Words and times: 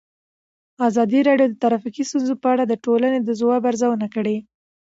ازادي 0.87 1.19
راډیو 1.27 1.47
د 1.49 1.55
ټرافیکي 1.61 2.03
ستونزې 2.09 2.35
په 2.41 2.47
اړه 2.53 2.63
د 2.67 2.73
ټولنې 2.85 3.17
د 3.21 3.29
ځواب 3.39 3.61
ارزونه 3.69 4.07
کړې. 4.15 4.37